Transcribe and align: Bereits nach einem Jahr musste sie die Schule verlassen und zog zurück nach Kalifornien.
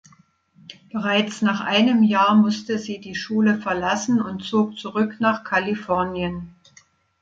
Bereits 0.91 1.43
nach 1.43 1.61
einem 1.63 2.01
Jahr 2.01 2.33
musste 2.35 2.79
sie 2.79 2.97
die 2.99 3.13
Schule 3.13 3.59
verlassen 3.59 4.19
und 4.19 4.43
zog 4.43 4.75
zurück 4.79 5.17
nach 5.19 5.43
Kalifornien. 5.43 6.55